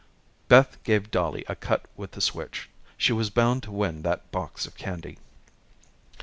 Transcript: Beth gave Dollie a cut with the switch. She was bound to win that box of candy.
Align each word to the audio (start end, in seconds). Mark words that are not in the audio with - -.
Beth 0.47 0.81
gave 0.81 1.11
Dollie 1.11 1.45
a 1.47 1.55
cut 1.55 1.85
with 1.95 2.13
the 2.13 2.21
switch. 2.21 2.71
She 2.97 3.13
was 3.13 3.29
bound 3.29 3.61
to 3.61 3.71
win 3.71 4.01
that 4.01 4.31
box 4.31 4.65
of 4.65 4.75
candy. 4.75 5.19